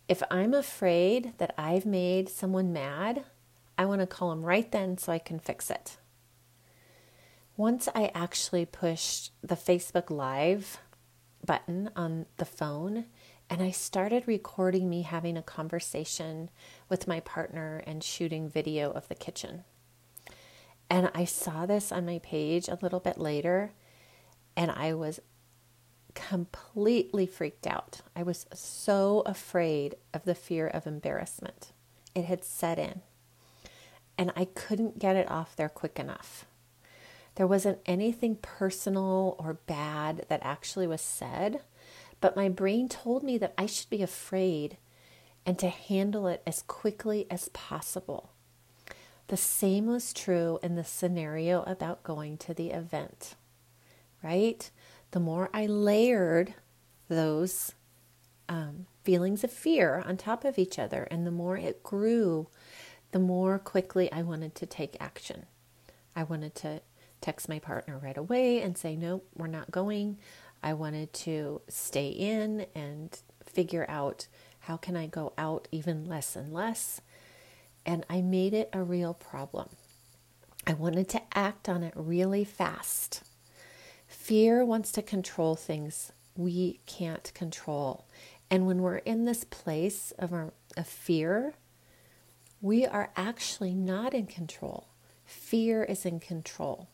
If 0.07 0.23
I'm 0.31 0.55
afraid 0.55 1.35
that 1.39 1.53
I've 1.59 1.85
made 1.85 2.31
someone 2.31 2.73
mad, 2.73 3.25
I 3.77 3.85
want 3.85 4.01
to 4.01 4.07
call 4.07 4.31
them 4.31 4.45
right 4.45 4.71
then 4.71 4.97
so 4.97 5.13
I 5.13 5.19
can 5.19 5.41
fix 5.41 5.71
it. 5.71 5.99
Once 7.57 7.89
I 7.95 8.13
actually 8.15 8.65
pushed 8.65 9.33
the 9.43 9.57
Facebook 9.57 10.09
Live 10.09 10.79
button 11.45 11.91
on 11.97 12.27
the 12.37 12.45
phone 12.45 13.07
and 13.51 13.61
I 13.61 13.73
started 13.73 14.29
recording 14.29 14.89
me 14.89 15.03
having 15.03 15.37
a 15.37 15.43
conversation 15.43 16.49
with 16.89 17.09
my 17.09 17.19
partner 17.21 17.83
and 17.87 18.05
shooting 18.05 18.49
video 18.49 18.93
of 18.93 19.09
the 19.09 19.15
kitchen. 19.17 19.65
And 20.89 21.11
I 21.13 21.25
saw 21.25 21.67
this 21.67 21.91
on 21.91 22.07
my 22.07 22.21
page 22.21 22.69
a 22.69 22.79
little 22.81 23.01
bit 23.01 23.19
later 23.19 23.73
and 24.57 24.71
I 24.71 24.95
was 24.95 25.21
completely 26.19 27.27
freaked 27.27 27.67
out. 27.67 28.01
I 28.17 28.25
was 28.25 28.47
so 28.53 29.23
afraid 29.25 29.95
of 30.13 30.25
the 30.25 30.35
fear 30.35 30.67
of 30.67 30.87
embarrassment. 30.87 31.73
It 32.13 32.25
had 32.25 32.43
set 32.43 32.79
in, 32.79 33.03
and 34.19 34.33
I 34.35 34.47
couldn't 34.47 34.99
get 34.99 35.15
it 35.15 35.31
off 35.31 35.55
there 35.55 35.69
quick 35.69 35.99
enough. 36.01 36.45
There 37.37 37.47
wasn't 37.47 37.79
anything 37.87 38.35
personal 38.35 39.37
or 39.39 39.61
bad 39.67 40.27
that 40.29 40.41
actually 40.43 40.89
was 40.89 41.01
said, 41.01 41.61
but 42.21 42.35
my 42.35 42.49
brain 42.49 42.89
told 42.89 43.23
me 43.23 43.39
that 43.39 43.55
I 43.57 43.67
should 43.67 43.89
be 43.89 44.03
afraid 44.03 44.77
and 45.47 45.57
to 45.61 45.69
handle 45.69 46.27
it 46.27 46.43
as 46.45 46.63
quickly 46.63 47.29
as 47.31 47.49
possible. 47.51 48.31
The 49.29 49.37
same 49.37 49.87
was 49.87 50.13
true 50.13 50.59
in 50.65 50.75
the 50.75 50.83
scenario 50.83 51.63
about 51.63 52.03
going 52.03 52.39
to 52.39 52.55
the 52.55 52.71
event, 52.71 53.37
right? 54.21 54.69
The 55.11 55.21
more 55.21 55.50
I 55.53 55.67
layered 55.67 56.55
those 57.09 57.73
um, 58.49 58.87
feelings 59.05 59.45
of 59.45 59.53
fear 59.53 60.03
on 60.07 60.17
top 60.17 60.45
of 60.45 60.59
each 60.59 60.79
other, 60.79 61.05
and 61.11 61.27
the 61.27 61.31
more 61.31 61.57
it 61.57 61.83
grew, 61.83 62.49
the 63.12 63.19
more 63.19 63.59
quickly 63.59 64.11
I 64.12 64.23
wanted 64.23 64.55
to 64.57 64.67
take 64.67 64.97
action. 65.00 65.47
I 66.15 66.25
wanted 66.25 66.55
to 66.57 66.83
text 67.21 67.49
my 67.49 67.59
partner 67.59 67.99
right 67.99 68.17
away 68.17 68.61
and 68.61 68.77
say, 68.77 68.97
Nope, 68.97 69.27
we're 69.35 69.47
not 69.47 69.71
going. 69.71 70.19
I 70.62 70.75
wanted 70.75 71.12
to 71.15 71.62
stay 71.69 72.09
in 72.09 72.67
and 72.75 73.19
figure 73.45 73.87
out 73.88 74.27
how 74.61 74.77
can 74.77 74.97
I 74.97 75.07
go 75.07 75.33
out 75.38 75.69
even 75.71 76.05
less 76.05 76.37
and 76.37 76.53
less. 76.53 77.00
And 77.87 78.05
I 78.11 78.21
made 78.21 78.53
it 78.53 78.69
a 78.73 78.83
real 78.83 79.15
problem. 79.15 79.69
I 80.67 80.75
wanted 80.75 81.09
to 81.11 81.23
act 81.33 81.69
on 81.69 81.83
it 81.83 81.95
really 81.97 82.45
fast. 82.45 83.23
Fear 84.09 84.65
wants 84.65 84.91
to 84.93 85.03
control 85.03 85.55
things 85.55 86.12
we 86.35 86.81
can't 86.87 87.33
control. 87.35 88.07
And 88.50 88.67
when 88.67 88.81
we're 88.81 88.97
in 88.99 89.25
this 89.25 89.45
place 89.45 90.12
of, 90.19 90.33
our, 90.33 90.53
of 90.77 90.87
fear, 90.87 91.55
we 92.61 92.87
are 92.87 93.11
actually 93.17 93.75
not 93.75 94.15
in 94.15 94.27
control. 94.27 94.88
Fear 95.25 95.85
is 95.85 96.07
in 96.07 96.21
control. 96.21 96.88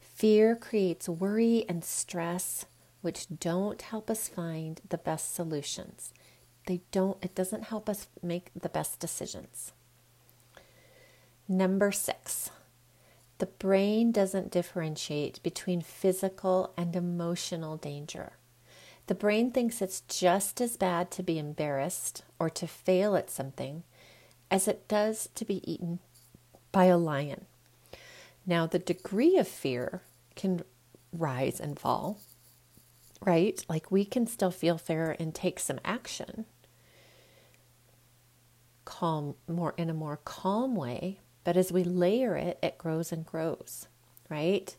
Fear 0.00 0.56
creates 0.56 1.08
worry 1.08 1.64
and 1.68 1.84
stress, 1.84 2.66
which 3.00 3.26
don't 3.38 3.80
help 3.80 4.10
us 4.10 4.28
find 4.28 4.80
the 4.88 4.98
best 4.98 5.34
solutions. 5.34 6.12
They 6.66 6.80
don't, 6.90 7.18
it 7.22 7.34
doesn't 7.34 7.64
help 7.64 7.88
us 7.88 8.08
make 8.22 8.50
the 8.60 8.68
best 8.68 8.98
decisions. 8.98 9.72
Number 11.48 11.92
six, 11.92 12.50
the 13.42 13.46
brain 13.46 14.12
doesn't 14.12 14.52
differentiate 14.52 15.42
between 15.42 15.80
physical 15.80 16.72
and 16.76 16.94
emotional 16.94 17.76
danger. 17.76 18.34
The 19.08 19.16
brain 19.16 19.50
thinks 19.50 19.82
it's 19.82 20.02
just 20.02 20.60
as 20.60 20.76
bad 20.76 21.10
to 21.10 21.24
be 21.24 21.40
embarrassed 21.40 22.22
or 22.38 22.48
to 22.50 22.68
fail 22.68 23.16
at 23.16 23.30
something 23.30 23.82
as 24.48 24.68
it 24.68 24.86
does 24.86 25.28
to 25.34 25.44
be 25.44 25.60
eaten 25.68 25.98
by 26.70 26.84
a 26.84 26.96
lion. 26.96 27.46
Now, 28.46 28.68
the 28.68 28.78
degree 28.78 29.36
of 29.36 29.48
fear 29.48 30.02
can 30.36 30.62
rise 31.12 31.58
and 31.58 31.76
fall, 31.76 32.20
right? 33.22 33.60
Like 33.68 33.90
we 33.90 34.04
can 34.04 34.28
still 34.28 34.52
feel 34.52 34.78
fear 34.78 35.16
and 35.18 35.34
take 35.34 35.58
some 35.58 35.80
action, 35.84 36.44
calm, 38.84 39.34
more 39.48 39.74
in 39.76 39.90
a 39.90 39.94
more 39.94 40.20
calm 40.24 40.76
way, 40.76 41.18
but 41.44 41.56
as 41.56 41.72
we 41.72 41.84
layer 41.84 42.36
it, 42.36 42.58
it 42.62 42.78
grows 42.78 43.12
and 43.12 43.26
grows, 43.26 43.88
right? 44.28 44.76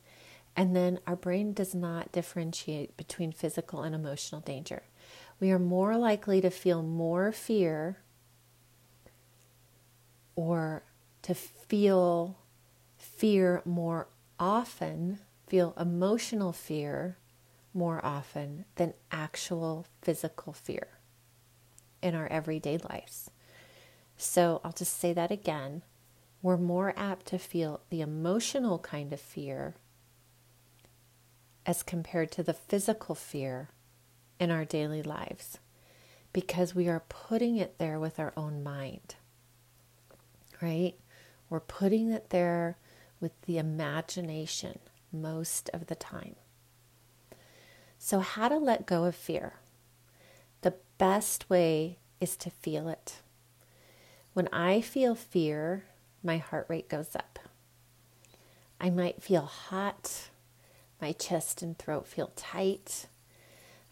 And 0.55 0.75
then 0.75 0.99
our 1.07 1.15
brain 1.15 1.53
does 1.53 1.73
not 1.73 2.11
differentiate 2.11 2.95
between 2.95 3.31
physical 3.31 3.81
and 3.81 3.95
emotional 3.95 4.41
danger. 4.41 4.83
We 5.39 5.51
are 5.51 5.59
more 5.59 5.97
likely 5.97 6.41
to 6.41 6.49
feel 6.49 6.83
more 6.83 7.31
fear 7.31 7.97
or 10.35 10.83
to 11.23 11.33
feel 11.33 12.37
fear 12.97 13.61
more 13.65 14.07
often, 14.39 15.19
feel 15.47 15.73
emotional 15.77 16.53
fear 16.53 17.17
more 17.73 18.03
often 18.05 18.65
than 18.75 18.93
actual 19.11 19.85
physical 20.01 20.53
fear 20.53 20.87
in 22.01 22.13
our 22.13 22.27
everyday 22.27 22.77
lives. 22.77 23.29
So 24.17 24.61
I'll 24.63 24.71
just 24.71 24.99
say 24.99 25.13
that 25.13 25.31
again 25.31 25.81
we're 26.43 26.57
more 26.57 26.93
apt 26.97 27.25
to 27.27 27.39
feel 27.39 27.81
the 27.89 28.01
emotional 28.01 28.77
kind 28.77 29.13
of 29.13 29.19
fear 29.19 29.75
as 31.65 31.81
compared 31.81 32.29
to 32.29 32.43
the 32.43 32.53
physical 32.53 33.15
fear 33.15 33.69
in 34.39 34.51
our 34.51 34.65
daily 34.65 35.01
lives 35.01 35.57
because 36.33 36.75
we 36.75 36.89
are 36.89 37.03
putting 37.07 37.55
it 37.55 37.77
there 37.77 37.97
with 37.97 38.19
our 38.19 38.33
own 38.35 38.61
mind, 38.61 39.15
right? 40.61 40.95
We're 41.49 41.61
putting 41.61 42.11
it 42.11 42.29
there 42.31 42.77
with 43.21 43.39
the 43.43 43.57
imagination 43.57 44.79
most 45.13 45.69
of 45.73 45.87
the 45.87 45.95
time. 45.95 46.35
So, 47.97 48.19
how 48.19 48.49
to 48.49 48.57
let 48.57 48.85
go 48.85 49.05
of 49.05 49.15
fear? 49.15 49.53
The 50.61 50.73
best 50.97 51.49
way 51.49 51.99
is 52.19 52.35
to 52.37 52.49
feel 52.49 52.89
it. 52.89 53.21
When 54.33 54.49
I 54.51 54.81
feel 54.81 55.15
fear, 55.15 55.85
my 56.23 56.37
heart 56.37 56.65
rate 56.69 56.89
goes 56.89 57.15
up. 57.15 57.39
I 58.79 58.89
might 58.89 59.21
feel 59.21 59.43
hot, 59.43 60.29
my 61.01 61.11
chest 61.11 61.61
and 61.61 61.77
throat 61.77 62.07
feel 62.07 62.31
tight. 62.35 63.07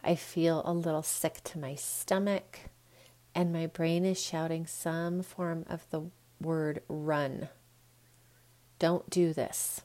I 0.03 0.15
feel 0.15 0.63
a 0.65 0.73
little 0.73 1.03
sick 1.03 1.41
to 1.45 1.59
my 1.59 1.75
stomach, 1.75 2.59
and 3.35 3.53
my 3.53 3.67
brain 3.67 4.05
is 4.05 4.21
shouting 4.21 4.65
some 4.65 5.21
form 5.21 5.65
of 5.69 5.85
the 5.91 6.09
word 6.41 6.81
run. 6.87 7.49
Don't 8.79 9.09
do 9.09 9.31
this, 9.33 9.81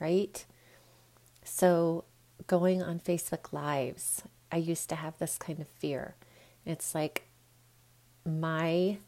right? 0.00 0.44
So, 1.44 2.04
going 2.46 2.82
on 2.82 3.00
Facebook 3.00 3.52
Lives, 3.52 4.22
I 4.50 4.56
used 4.56 4.88
to 4.88 4.94
have 4.94 5.18
this 5.18 5.36
kind 5.36 5.60
of 5.60 5.68
fear. 5.68 6.14
It's 6.64 6.94
like 6.94 7.26
my 8.24 8.98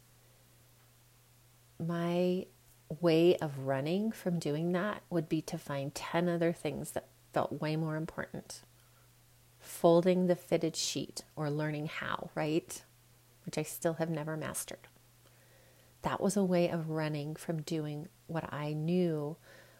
my 1.79 2.47
way 3.01 3.37
of 3.37 3.61
running 3.61 4.13
from 4.13 4.39
doing 4.39 4.73
that 4.73 5.03
would 5.11 5.29
be 5.29 5.41
to 5.43 5.59
find 5.59 5.95
10 5.95 6.29
other 6.29 6.53
things 6.53 6.93
that 6.93 7.09
felt 7.33 7.61
way 7.61 7.77
more 7.77 7.97
important. 7.97 8.63
Folding 9.61 10.27
the 10.27 10.37
fitted 10.37 10.77
sheet 10.77 11.23
or 11.37 11.51
learning 11.51 11.87
how, 11.87 12.31
right? 12.35 12.83
Which 13.45 13.59
I 13.59 13.63
still 13.63 13.95
have 13.95 14.11
never 14.11 14.37
mastered. 14.37 14.89
That 16.03 16.21
was 16.21 16.37
a 16.37 16.45
way 16.45 16.69
of 16.69 16.91
running 16.91 17.37
from 17.37 17.63
doing 17.63 18.09
what 18.27 18.53
I 18.53 18.73
knew 18.73 19.37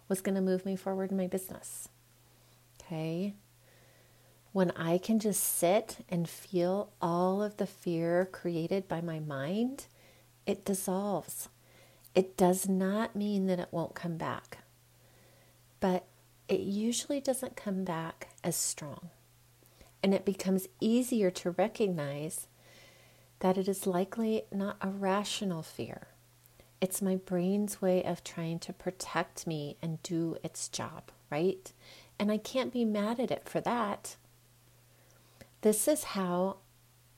was 0.09 0.21
going 0.21 0.35
to 0.35 0.41
move 0.41 0.65
me 0.65 0.77
forward 0.77 1.11
in 1.11 1.17
my 1.17 1.27
business. 1.27 1.89
Okay? 2.81 3.35
When 4.53 4.71
I 4.73 4.99
can 4.99 5.19
just 5.19 5.43
sit 5.43 6.05
and 6.09 6.29
feel 6.29 6.91
all 7.01 7.43
of 7.43 7.57
the 7.57 7.67
fear 7.67 8.29
created 8.31 8.87
by 8.87 9.01
my 9.01 9.19
mind, 9.19 9.87
it 10.47 10.65
dissolves. 10.65 11.49
It 12.15 12.37
does 12.37 12.69
not 12.69 13.17
mean 13.17 13.47
that 13.47 13.59
it 13.59 13.69
won't 13.71 13.95
come 13.95 14.17
back, 14.17 14.59
but 15.81 16.05
it 16.49 16.61
usually 16.61 17.21
doesn't 17.21 17.57
come 17.57 17.85
back 17.85 18.29
as 18.45 18.57
strong. 18.57 19.11
And 20.03 20.13
it 20.13 20.25
becomes 20.25 20.69
easier 20.81 21.31
to 21.31 21.53
recognize 21.53 22.49
that 23.39 23.57
it 23.57 23.69
is 23.69 23.87
likely 23.87 24.43
not 24.53 24.77
a 24.81 24.89
rational 24.89 25.63
fear. 25.63 26.09
It's 26.81 27.01
my 27.01 27.17
brain's 27.17 27.81
way 27.81 28.03
of 28.03 28.25
trying 28.25 28.59
to 28.61 28.73
protect 28.73 29.47
me 29.47 29.77
and 29.81 30.03
do 30.03 30.37
its 30.43 30.69
job, 30.69 31.11
right? 31.31 31.73
And 32.19 32.31
I 32.31 32.39
can't 32.39 32.73
be 32.73 32.85
mad 32.85 33.21
at 33.21 33.31
it 33.31 33.49
for 33.49 33.61
that. 33.61 34.17
This 35.63 35.87
is 35.87 36.05
how, 36.05 36.57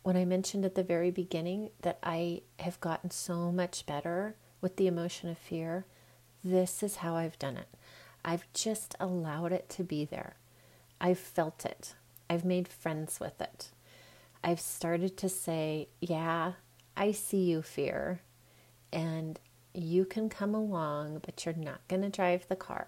when 0.02 0.16
I 0.16 0.26
mentioned 0.26 0.66
at 0.66 0.74
the 0.74 0.82
very 0.82 1.10
beginning 1.10 1.70
that 1.80 1.98
I 2.02 2.42
have 2.60 2.80
gotten 2.80 3.10
so 3.10 3.50
much 3.50 3.86
better 3.86 4.36
with 4.64 4.76
the 4.76 4.86
emotion 4.86 5.28
of 5.28 5.36
fear, 5.36 5.84
this 6.42 6.82
is 6.82 6.96
how 6.96 7.16
I've 7.16 7.38
done 7.38 7.58
it. 7.58 7.68
I've 8.24 8.50
just 8.54 8.96
allowed 8.98 9.52
it 9.52 9.68
to 9.68 9.84
be 9.84 10.06
there. 10.06 10.36
I've 10.98 11.18
felt 11.18 11.66
it. 11.66 11.94
I've 12.30 12.46
made 12.46 12.66
friends 12.66 13.20
with 13.20 13.42
it. 13.42 13.68
I've 14.42 14.60
started 14.60 15.18
to 15.18 15.28
say, 15.28 15.88
Yeah, 16.00 16.52
I 16.96 17.12
see 17.12 17.42
you, 17.42 17.60
fear, 17.60 18.22
and 18.90 19.38
you 19.74 20.06
can 20.06 20.30
come 20.30 20.54
along, 20.54 21.20
but 21.26 21.44
you're 21.44 21.54
not 21.54 21.86
going 21.86 22.00
to 22.00 22.08
drive 22.08 22.48
the 22.48 22.56
car. 22.56 22.86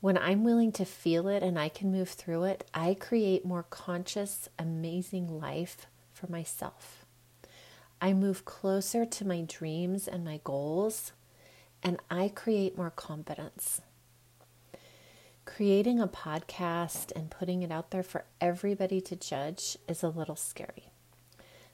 When 0.00 0.16
I'm 0.16 0.44
willing 0.44 0.72
to 0.72 0.86
feel 0.86 1.28
it 1.28 1.42
and 1.42 1.58
I 1.58 1.68
can 1.68 1.92
move 1.92 2.08
through 2.08 2.44
it, 2.44 2.64
I 2.72 2.94
create 2.94 3.44
more 3.44 3.64
conscious, 3.64 4.48
amazing 4.58 5.38
life 5.38 5.86
for 6.14 6.26
myself. 6.28 7.05
I 8.00 8.12
move 8.12 8.44
closer 8.44 9.06
to 9.06 9.26
my 9.26 9.40
dreams 9.40 10.06
and 10.06 10.24
my 10.24 10.40
goals, 10.44 11.12
and 11.82 11.98
I 12.10 12.28
create 12.28 12.76
more 12.76 12.90
confidence. 12.90 13.80
Creating 15.46 16.00
a 16.00 16.06
podcast 16.06 17.10
and 17.16 17.30
putting 17.30 17.62
it 17.62 17.70
out 17.70 17.92
there 17.92 18.02
for 18.02 18.24
everybody 18.40 19.00
to 19.00 19.16
judge 19.16 19.78
is 19.88 20.02
a 20.02 20.08
little 20.08 20.36
scary. 20.36 20.90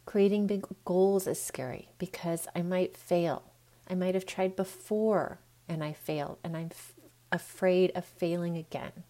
Creating 0.04 0.46
big 0.46 0.64
goals 0.84 1.26
is 1.26 1.42
scary 1.42 1.88
because 1.98 2.46
I 2.54 2.62
might 2.62 2.96
fail. 2.96 3.42
I 3.88 3.94
might 3.94 4.14
have 4.14 4.26
tried 4.26 4.54
before 4.54 5.38
and 5.68 5.82
I 5.82 5.92
failed, 5.92 6.38
and 6.44 6.56
I'm 6.56 6.70
f- 6.70 6.92
afraid 7.32 7.90
of 7.94 8.04
failing 8.04 8.56
again. 8.56 9.04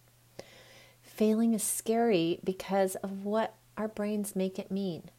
Failing 1.01 1.53
is 1.53 1.63
scary 1.63 2.39
because 2.43 2.95
of 2.95 3.25
what 3.25 3.55
our 3.77 3.87
brains 3.87 4.35
make 4.35 4.57
it 4.57 4.71
mean 4.71 5.09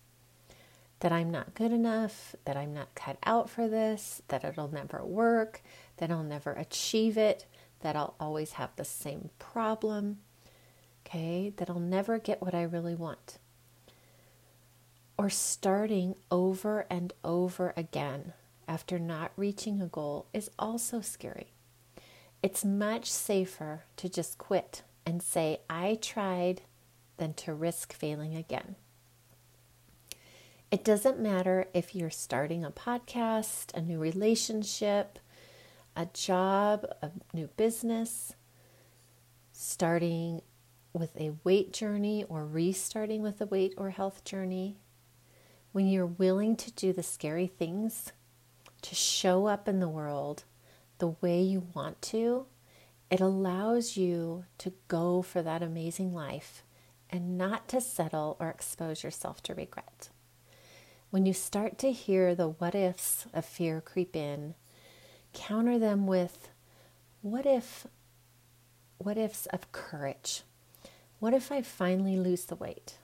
that 1.05 1.13
I'm 1.13 1.31
not 1.31 1.55
good 1.55 1.71
enough, 1.71 2.35
that 2.47 2.57
I'm 2.57 2.73
not 2.73 2.95
cut 2.95 3.19
out 3.27 3.51
for 3.51 3.69
this, 3.69 4.23
that 4.29 4.43
it'll 4.43 4.73
never 4.73 5.05
work, 5.05 5.61
that 5.99 6.11
I'll 6.11 6.23
never 6.23 6.53
achieve 6.53 7.19
it, 7.19 7.45
that 7.81 7.95
I'll 7.95 8.15
always 8.19 8.53
have 8.53 8.71
the 8.75 8.87
same 8.87 9.29
problem, 9.39 10.21
okay, 11.05 11.53
that 11.59 11.69
I'll 11.69 11.79
never 11.79 12.19
get 12.19 12.41
what 12.41 12.55
I 12.55 12.63
really 12.63 12.95
want. 12.95 13.37
Or 15.19 15.29
starting 15.29 16.15
over 16.31 16.87
and 16.89 17.13
over 17.23 17.75
again 17.77 18.33
after 18.67 18.99
not 18.99 19.33
reaching 19.37 19.83
a 19.83 19.87
goal 19.87 20.25
is 20.33 20.51
also 20.59 21.03
scary. 21.03 21.53
It's 22.43 22.65
much 22.65 23.13
safer 23.13 23.85
to 23.99 24.09
just 24.09 24.39
quit 24.39 24.85
and 25.05 25.23
say, 25.23 25.61
I 25.69 25.99
tried, 26.01 26.63
than 27.19 27.35
to 27.35 27.53
risk 27.53 27.93
failing 27.93 28.35
again. 28.35 28.77
It 30.75 30.83
doesn't 30.83 31.21
matter 31.21 31.69
if 31.73 31.95
you're 31.95 32.11
starting 32.11 32.65
a 32.65 32.71
podcast, 32.73 33.73
a 33.77 33.81
new 33.81 34.01
relationship, 34.01 35.21
a 35.95 36.07
job, 36.07 36.85
a 37.01 37.13
new 37.33 37.47
business, 37.57 38.35
starting 39.53 40.43
with 40.93 41.17
a 41.17 41.37
weight 41.45 41.73
journey 41.73 42.25
or 42.29 42.45
restarting 42.45 43.23
with 43.23 43.41
a 43.41 43.47
weight 43.47 43.75
or 43.77 43.91
health 43.91 44.25
journey. 44.25 44.77
When 45.71 45.87
you're 45.87 46.07
willing 46.07 46.57
to 46.57 46.73
do 46.73 46.93
the 46.93 47.05
scary 47.05 47.47
things, 47.47 48.11
to 48.83 48.97
show 48.97 49.47
up 49.47 49.69
in 49.69 49.79
the 49.79 49.89
world 49.89 50.43
the 50.99 51.15
way 51.21 51.41
you 51.41 51.69
want 51.73 52.03
to, 52.03 52.47
it 53.13 53.21
allows 53.21 53.97
you 53.97 54.47
to 54.59 54.73
go 54.89 55.23
for 55.23 55.41
that 55.41 55.63
amazing 55.63 56.13
life 56.13 56.65
and 57.11 57.39
not 57.39 57.69
to 57.69 57.81
settle 57.81 58.37
or 58.41 58.49
expose 58.49 59.05
yourself 59.05 59.41
to 59.45 59.55
regret. 59.55 60.09
When 61.15 61.27
you 61.27 61.33
start 61.33 61.79
to 61.79 61.93
hear 61.93 62.35
the 62.35 62.49
what 62.49 62.75
ifs 62.75 63.27
of 63.33 63.45
fear 63.45 63.81
creep 63.81 64.17
in, 64.17 64.57
counter 65.33 65.79
them 65.79 66.09
with 66.09 66.49
what 67.23 67.47
if 67.47 67.87
what 68.99 69.17
ifs 69.17 69.47
of 69.47 69.71
courage. 69.71 70.43
What 71.21 71.33
if 71.33 71.53
I 71.53 71.63
finally 71.63 72.17
lose 72.17 72.47
the 72.47 72.57
weight? 72.57 72.99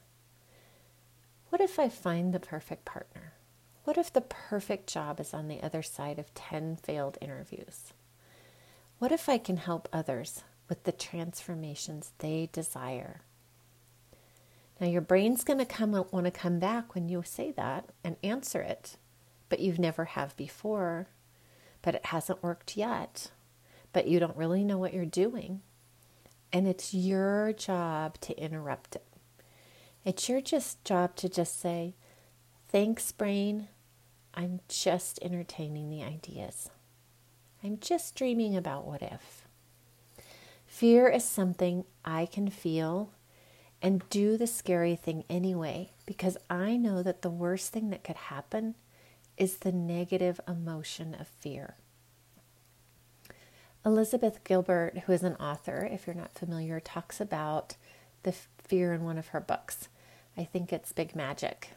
What 1.51 1.61
if 1.61 1.79
I 1.79 1.89
find 1.89 2.35
the 2.35 2.41
perfect 2.41 2.85
partner? 2.85 3.35
What 3.85 3.97
if 3.97 4.13
the 4.13 4.23
perfect 4.23 4.89
job 4.89 5.21
is 5.21 5.33
on 5.33 5.47
the 5.47 5.63
other 5.63 5.81
side 5.85 6.19
of 6.19 6.35
10 6.35 6.79
failed 6.83 7.17
interviews? 7.21 7.93
What 8.99 9.13
if 9.13 9.29
I 9.29 9.39
can 9.39 9.59
help 9.59 9.89
others 9.93 10.43
with 10.69 10.83
the 10.83 10.91
transformations 10.91 12.11
they 12.19 12.49
desire? 12.53 13.21
Now, 14.81 14.87
your 14.87 15.03
brain's 15.03 15.45
going 15.45 15.59
to 15.59 15.67
come 15.67 15.95
uh, 15.95 16.05
want 16.11 16.25
to 16.25 16.31
come 16.31 16.59
back 16.59 16.95
when 16.95 17.09
you 17.09 17.23
say 17.25 17.53
that 17.53 17.91
and 18.03 18.17
answer 18.23 18.63
it, 18.63 18.97
but 19.51 19.61
you've 19.61 19.79
never 19.79 20.07
have 20.07 20.35
before, 20.39 21.09
but 21.83 21.95
it 21.95 22.07
hasn't 22.07 22.43
worked 22.43 22.79
yet, 22.79 23.31
but 23.93 24.09
you 24.09 24.19
don't 24.19 24.37
really 24.37 24.65
know 24.65 24.79
what 24.79 24.95
you're 24.95 25.05
doing. 25.05 25.61
And 26.51 26.67
it's 26.67 26.95
your 26.95 27.53
job 27.53 28.19
to 28.23 28.37
interrupt 28.43 28.97
it. 28.97 29.05
It's 30.03 30.31
your 30.31 30.41
just 30.41 30.83
job 30.83 31.15
to 31.17 31.29
just 31.29 31.61
say, 31.61 31.95
Thanks, 32.69 33.13
brain. 33.13 33.69
I'm 34.33 34.61
just 34.69 35.19
entertaining 35.23 35.91
the 35.91 36.03
ideas. 36.05 36.71
I'm 37.63 37.79
just 37.81 38.15
dreaming 38.15 38.57
about 38.57 38.87
what 38.87 39.03
if. 39.03 39.45
Fear 40.67 41.09
is 41.09 41.25
something 41.25 41.85
I 42.05 42.27
can 42.27 42.49
feel 42.49 43.11
and 43.83 44.09
do 44.11 44.37
the 44.37 44.47
scary 44.47 44.97
thing 44.97 45.25
anyway 45.29 45.93
because 46.07 46.37
I 46.49 46.77
know 46.77 47.03
that 47.03 47.23
the 47.23 47.31
worst 47.31 47.73
thing 47.73 47.91
that 47.91 48.05
could 48.05 48.17
happen 48.17 48.75
is 49.37 49.59
the 49.59 49.73
negative 49.73 50.41
emotion 50.47 51.15
of 51.19 51.29
fear. 51.29 51.77
Elizabeth 53.85 54.45
Gilbert, 54.45 54.99
who 55.07 55.13
is 55.13 55.23
an 55.23 55.37
author, 55.37 55.89
if 55.91 56.07
you're 56.07 56.15
not 56.15 56.35
familiar, 56.35 56.81
talks 56.81 57.21
about 57.21 57.77
the 58.23 58.35
fear 58.59 58.93
in 58.93 59.05
one 59.05 59.17
of 59.17 59.29
her 59.29 59.41
books. 59.41 59.89
I 60.37 60.45
think 60.45 60.73
it's 60.73 60.93
Big 60.93 61.17
Magic. 61.17 61.71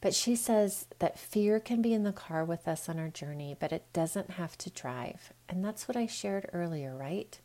But 0.00 0.14
she 0.14 0.36
says 0.36 0.86
that 1.00 1.18
fear 1.18 1.58
can 1.58 1.82
be 1.82 1.92
in 1.92 2.04
the 2.04 2.12
car 2.12 2.44
with 2.44 2.68
us 2.68 2.88
on 2.88 3.00
our 3.00 3.08
journey, 3.08 3.56
but 3.58 3.72
it 3.72 3.92
doesn't 3.92 4.32
have 4.32 4.56
to 4.58 4.70
drive. 4.70 5.32
And 5.48 5.64
that's 5.64 5.88
what 5.88 5.96
I 5.96 6.06
shared 6.06 6.48
earlier, 6.52 6.94
right? 6.96 7.36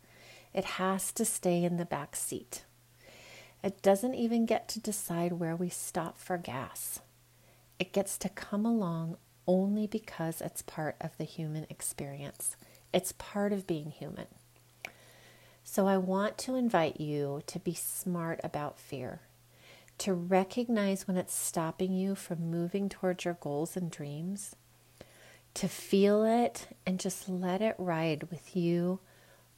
It 0.52 0.64
has 0.64 1.10
to 1.12 1.24
stay 1.24 1.64
in 1.64 1.76
the 1.76 1.84
back 1.84 2.14
seat. 2.14 2.62
It 3.64 3.80
doesn't 3.80 4.14
even 4.14 4.44
get 4.44 4.68
to 4.68 4.78
decide 4.78 5.32
where 5.32 5.56
we 5.56 5.70
stop 5.70 6.18
for 6.18 6.36
gas. 6.36 7.00
It 7.78 7.94
gets 7.94 8.18
to 8.18 8.28
come 8.28 8.66
along 8.66 9.16
only 9.46 9.86
because 9.86 10.42
it's 10.42 10.60
part 10.60 10.96
of 11.00 11.16
the 11.16 11.24
human 11.24 11.66
experience. 11.70 12.56
It's 12.92 13.12
part 13.12 13.54
of 13.54 13.66
being 13.66 13.90
human. 13.90 14.26
So 15.64 15.86
I 15.86 15.96
want 15.96 16.36
to 16.38 16.56
invite 16.56 17.00
you 17.00 17.40
to 17.46 17.58
be 17.58 17.72
smart 17.72 18.38
about 18.44 18.78
fear, 18.78 19.20
to 19.96 20.12
recognize 20.12 21.08
when 21.08 21.16
it's 21.16 21.34
stopping 21.34 21.94
you 21.94 22.14
from 22.14 22.50
moving 22.50 22.90
towards 22.90 23.24
your 23.24 23.38
goals 23.40 23.78
and 23.78 23.90
dreams, 23.90 24.54
to 25.54 25.68
feel 25.68 26.22
it 26.22 26.68
and 26.86 27.00
just 27.00 27.30
let 27.30 27.62
it 27.62 27.76
ride 27.78 28.24
with 28.24 28.54
you. 28.54 29.00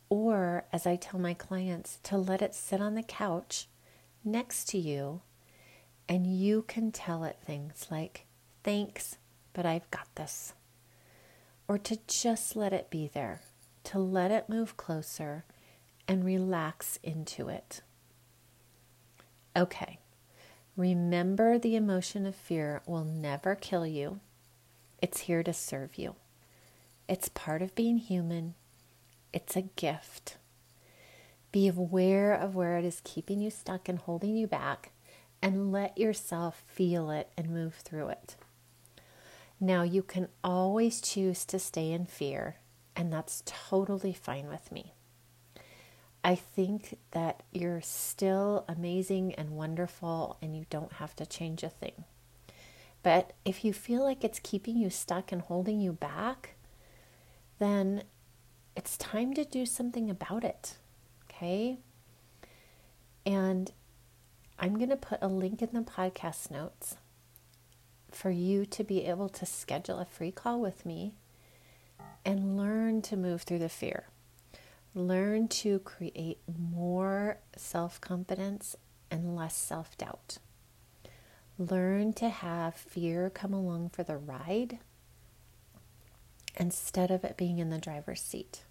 Or, 0.08 0.64
as 0.72 0.86
I 0.86 0.94
tell 0.94 1.18
my 1.18 1.34
clients, 1.34 1.98
to 2.04 2.16
let 2.16 2.40
it 2.40 2.54
sit 2.54 2.80
on 2.80 2.94
the 2.94 3.02
couch 3.02 3.66
next 4.26 4.68
to 4.70 4.78
you 4.78 5.22
and 6.08 6.26
you 6.26 6.62
can 6.62 6.92
tell 6.92 7.24
it 7.24 7.38
things 7.44 7.86
like, 7.90 8.26
thanks, 8.62 9.16
but 9.52 9.66
I've 9.66 9.90
got 9.90 10.06
this. 10.14 10.52
Or 11.68 11.78
to 11.78 11.98
just 12.06 12.54
let 12.54 12.72
it 12.72 12.90
be 12.90 13.10
there, 13.12 13.40
to 13.84 13.98
let 13.98 14.30
it 14.30 14.48
move 14.48 14.76
closer 14.76 15.44
and 16.06 16.24
relax 16.24 16.98
into 17.02 17.48
it. 17.48 17.80
Okay, 19.56 19.98
remember 20.76 21.58
the 21.58 21.74
emotion 21.76 22.26
of 22.26 22.36
fear 22.36 22.82
will 22.86 23.04
never 23.04 23.54
kill 23.54 23.86
you, 23.86 24.20
it's 25.02 25.22
here 25.22 25.42
to 25.42 25.52
serve 25.52 25.96
you. 25.96 26.14
It's 27.08 27.28
part 27.28 27.62
of 27.62 27.74
being 27.74 27.98
human, 27.98 28.54
it's 29.32 29.56
a 29.56 29.62
gift. 29.62 30.36
Be 31.56 31.68
aware 31.68 32.34
of 32.34 32.54
where 32.54 32.76
it 32.76 32.84
is 32.84 33.00
keeping 33.02 33.40
you 33.40 33.48
stuck 33.48 33.88
and 33.88 33.98
holding 33.98 34.36
you 34.36 34.46
back, 34.46 34.92
and 35.40 35.72
let 35.72 35.96
yourself 35.96 36.62
feel 36.66 37.10
it 37.10 37.30
and 37.34 37.48
move 37.48 37.76
through 37.76 38.08
it. 38.08 38.36
Now, 39.58 39.82
you 39.82 40.02
can 40.02 40.28
always 40.44 41.00
choose 41.00 41.46
to 41.46 41.58
stay 41.58 41.92
in 41.92 42.04
fear, 42.04 42.56
and 42.94 43.10
that's 43.10 43.42
totally 43.46 44.12
fine 44.12 44.48
with 44.48 44.70
me. 44.70 44.92
I 46.22 46.34
think 46.34 46.98
that 47.12 47.42
you're 47.52 47.80
still 47.80 48.66
amazing 48.68 49.34
and 49.36 49.52
wonderful, 49.52 50.36
and 50.42 50.54
you 50.54 50.66
don't 50.68 50.92
have 50.92 51.16
to 51.16 51.24
change 51.24 51.62
a 51.62 51.70
thing. 51.70 52.04
But 53.02 53.32
if 53.46 53.64
you 53.64 53.72
feel 53.72 54.04
like 54.04 54.22
it's 54.22 54.40
keeping 54.40 54.76
you 54.76 54.90
stuck 54.90 55.32
and 55.32 55.40
holding 55.40 55.80
you 55.80 55.94
back, 55.94 56.56
then 57.58 58.02
it's 58.76 58.98
time 58.98 59.32
to 59.32 59.44
do 59.46 59.64
something 59.64 60.10
about 60.10 60.44
it. 60.44 60.76
Okay? 61.36 61.78
And 63.26 63.70
I'm 64.58 64.76
going 64.76 64.90
to 64.90 64.96
put 64.96 65.18
a 65.20 65.28
link 65.28 65.60
in 65.60 65.70
the 65.72 65.80
podcast 65.80 66.50
notes 66.50 66.96
for 68.10 68.30
you 68.30 68.64
to 68.66 68.82
be 68.82 69.04
able 69.04 69.28
to 69.28 69.44
schedule 69.44 69.98
a 69.98 70.06
free 70.06 70.30
call 70.30 70.60
with 70.60 70.86
me 70.86 71.12
and 72.24 72.56
learn 72.56 73.02
to 73.02 73.16
move 73.16 73.42
through 73.42 73.58
the 73.58 73.68
fear. 73.68 74.04
Learn 74.94 75.48
to 75.48 75.78
create 75.80 76.38
more 76.58 77.38
self 77.54 78.00
confidence 78.00 78.74
and 79.10 79.36
less 79.36 79.54
self 79.54 79.98
doubt. 79.98 80.38
Learn 81.58 82.14
to 82.14 82.30
have 82.30 82.74
fear 82.74 83.28
come 83.28 83.52
along 83.52 83.90
for 83.90 84.02
the 84.02 84.16
ride 84.16 84.78
instead 86.56 87.10
of 87.10 87.24
it 87.24 87.36
being 87.36 87.58
in 87.58 87.68
the 87.68 87.78
driver's 87.78 88.22
seat. 88.22 88.62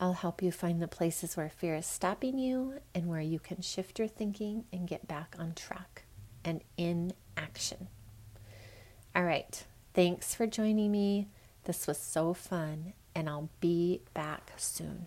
I'll 0.00 0.14
help 0.14 0.42
you 0.42 0.50
find 0.50 0.82
the 0.82 0.88
places 0.88 1.36
where 1.36 1.48
fear 1.48 1.76
is 1.76 1.86
stopping 1.86 2.38
you 2.38 2.80
and 2.94 3.06
where 3.06 3.20
you 3.20 3.38
can 3.38 3.62
shift 3.62 3.98
your 3.98 4.08
thinking 4.08 4.64
and 4.72 4.88
get 4.88 5.06
back 5.06 5.36
on 5.38 5.54
track 5.54 6.04
and 6.44 6.62
in 6.76 7.12
action. 7.36 7.88
All 9.14 9.24
right. 9.24 9.64
Thanks 9.94 10.34
for 10.34 10.46
joining 10.46 10.90
me. 10.90 11.28
This 11.64 11.86
was 11.86 11.98
so 11.98 12.34
fun, 12.34 12.94
and 13.14 13.28
I'll 13.28 13.48
be 13.60 14.02
back 14.12 14.52
soon. 14.56 15.06